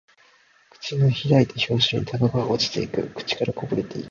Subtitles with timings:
[0.71, 3.07] 口を開いた拍子にタバコが落ちていく。
[3.09, 3.99] 口元からこぼれていく。